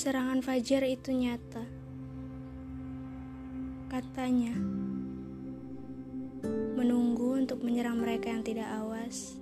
Serangan 0.00 0.40
fajar 0.40 0.80
itu 0.88 1.12
nyata. 1.12 1.60
Katanya, 3.92 4.56
menunggu 6.72 7.36
untuk 7.36 7.60
menyerang 7.60 8.00
mereka 8.00 8.32
yang 8.32 8.40
tidak 8.40 8.64
awas, 8.80 9.36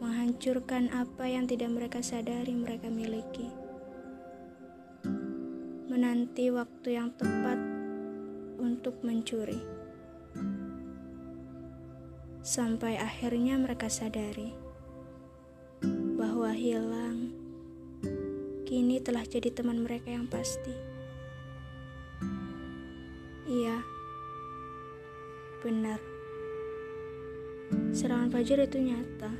menghancurkan 0.00 0.88
apa 0.88 1.20
yang 1.28 1.44
tidak 1.44 1.68
mereka 1.68 2.00
sadari 2.00 2.56
mereka 2.56 2.88
miliki, 2.88 3.52
menanti 5.92 6.48
waktu 6.48 6.88
yang 6.96 7.12
tepat 7.12 7.60
untuk 8.56 9.04
mencuri, 9.04 9.60
sampai 12.40 12.96
akhirnya 12.96 13.60
mereka 13.60 13.92
sadari 13.92 14.56
bahwa 16.16 16.56
hilang 16.56 17.27
kini 18.68 19.00
telah 19.00 19.24
jadi 19.24 19.48
teman 19.48 19.80
mereka 19.80 20.12
yang 20.12 20.28
pasti. 20.28 20.76
Iya, 23.48 23.80
benar. 25.64 25.96
Serangan 27.96 28.28
fajar 28.28 28.68
itu 28.68 28.76
nyata. 28.76 29.32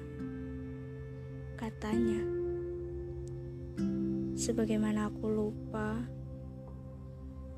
Katanya, 1.61 2.25
sebagaimana 4.33 5.13
aku 5.13 5.29
lupa 5.29 6.09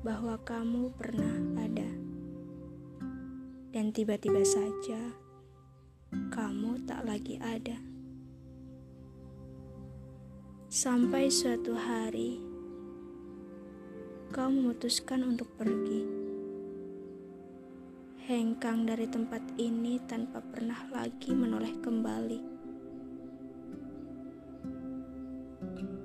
bahwa 0.03 0.35
kamu 0.43 0.91
pernah 0.99 1.35
ada, 1.55 1.87
dan 3.71 3.95
tiba-tiba 3.95 4.43
saja 4.43 5.15
kamu 6.35 6.83
tak 6.83 7.07
lagi 7.07 7.39
ada. 7.39 7.90
Sampai 10.71 11.27
suatu 11.27 11.75
hari, 11.75 12.39
kau 14.31 14.47
memutuskan 14.47 15.19
untuk 15.19 15.51
pergi. 15.59 16.07
Hengkang 18.23 18.87
dari 18.87 19.03
tempat 19.03 19.43
ini 19.59 19.99
tanpa 20.07 20.39
pernah 20.39 20.87
lagi 20.87 21.35
menoleh 21.35 21.75
kembali. 21.75 22.39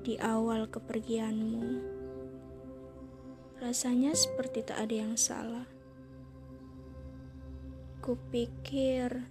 Di 0.02 0.18
awal 0.18 0.66
kepergianmu, 0.66 1.66
rasanya 3.62 4.18
seperti 4.18 4.66
tak 4.66 4.82
ada 4.82 4.94
yang 4.98 5.14
salah. 5.14 5.70
Kupikir 8.02 9.30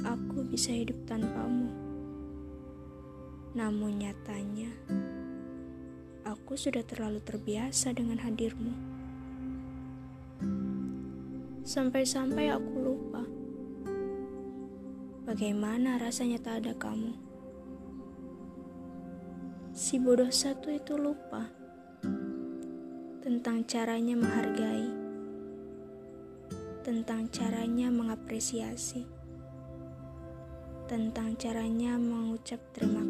aku 0.00 0.48
bisa 0.48 0.72
hidup 0.72 0.96
tanpamu. 1.04 1.83
Namun 3.54 4.02
nyatanya, 4.02 4.66
aku 6.26 6.58
sudah 6.58 6.82
terlalu 6.82 7.22
terbiasa 7.22 7.94
dengan 7.94 8.18
hadirmu. 8.18 8.74
Sampai-sampai 11.62 12.50
aku 12.50 12.74
lupa 12.82 13.22
bagaimana 15.22 16.02
rasanya 16.02 16.42
tak 16.42 16.66
ada 16.66 16.74
kamu. 16.74 17.14
Si 19.70 20.02
bodoh 20.02 20.34
satu 20.34 20.74
itu 20.74 20.98
lupa 20.98 21.46
tentang 23.22 23.62
caranya 23.70 24.18
menghargai, 24.18 24.90
tentang 26.82 27.30
caranya 27.30 27.86
mengapresiasi 27.86 29.24
tentang 30.84 31.32
caranya 31.40 31.96
mengucap 31.96 32.60
terima 32.76 33.00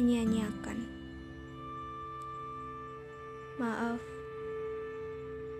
menyia-nyiakan. 0.00 0.80
Maaf 3.60 4.00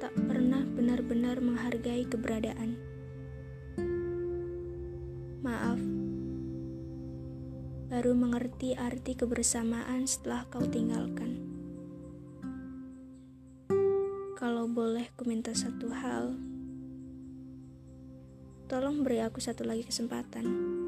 tak 0.01 0.17
pernah 0.17 0.65
benar-benar 0.65 1.45
menghargai 1.45 2.09
keberadaan. 2.09 2.81
Maaf 5.45 5.77
baru 7.93 8.17
mengerti 8.17 8.73
arti 8.73 9.13
kebersamaan 9.13 10.09
setelah 10.09 10.49
kau 10.49 10.65
tinggalkan. 10.65 11.37
Kalau 14.41 14.65
boleh 14.73 15.05
ku 15.21 15.29
minta 15.29 15.53
satu 15.53 15.93
hal, 15.93 16.33
tolong 18.73 19.05
beri 19.05 19.21
aku 19.21 19.37
satu 19.37 19.69
lagi 19.69 19.85
kesempatan. 19.85 20.80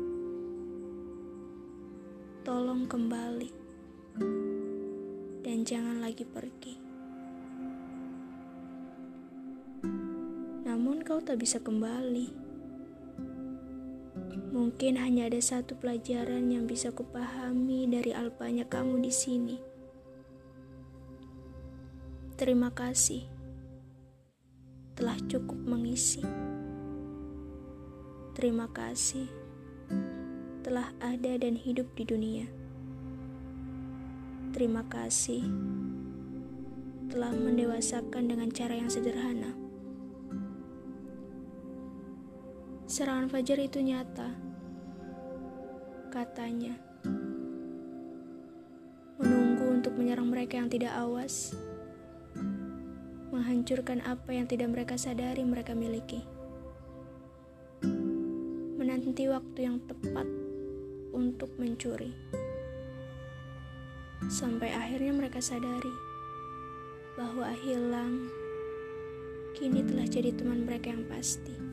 Tolong 2.42 2.90
kembali 2.90 3.50
dan 5.46 5.62
jangan 5.62 6.02
lagi 6.02 6.26
pergi. 6.26 6.74
Namun 10.66 11.06
kau 11.06 11.22
tak 11.22 11.38
bisa 11.38 11.62
kembali. 11.62 12.34
Mungkin 14.50 14.98
hanya 14.98 15.30
ada 15.30 15.38
satu 15.38 15.78
pelajaran 15.78 16.50
yang 16.50 16.66
bisa 16.66 16.90
kupahami 16.90 17.86
dari 17.86 18.10
alpanya 18.10 18.66
kamu 18.66 19.06
di 19.06 19.12
sini. 19.14 19.56
Terima 22.34 22.74
kasih 22.74 23.22
telah 24.98 25.14
cukup 25.30 25.62
mengisi. 25.62 26.26
Terima 28.34 28.66
kasih 28.66 29.30
telah 30.62 30.94
ada 31.02 31.34
dan 31.36 31.58
hidup 31.58 31.90
di 31.98 32.06
dunia. 32.06 32.46
Terima 34.54 34.86
kasih 34.86 35.42
telah 37.10 37.34
mendewasakan 37.34 38.30
dengan 38.30 38.48
cara 38.54 38.78
yang 38.78 38.88
sederhana. 38.88 39.52
Serangan 42.86 43.28
fajar 43.28 43.58
itu 43.58 43.82
nyata, 43.82 44.32
katanya. 46.08 46.78
Menunggu 49.18 49.82
untuk 49.82 49.98
menyerang 49.98 50.30
mereka 50.30 50.62
yang 50.62 50.70
tidak 50.70 50.94
awas 50.94 51.52
menghancurkan 53.32 54.04
apa 54.04 54.36
yang 54.36 54.44
tidak 54.44 54.68
mereka 54.68 55.00
sadari 55.00 55.40
mereka 55.40 55.72
miliki. 55.72 56.20
Menanti 58.76 59.24
waktu 59.24 59.58
yang 59.64 59.80
tepat 59.88 60.41
untuk 61.12 61.52
mencuri. 61.60 62.12
Sampai 64.28 64.72
akhirnya 64.72 65.12
mereka 65.12 65.38
sadari 65.38 65.94
bahwa 67.14 67.52
hilang 67.52 68.28
kini 69.52 69.84
telah 69.84 70.08
jadi 70.08 70.32
teman 70.32 70.64
mereka 70.64 70.90
yang 70.90 71.04
pasti. 71.06 71.71